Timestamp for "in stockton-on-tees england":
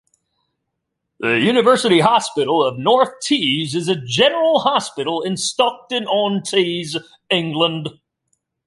5.21-7.87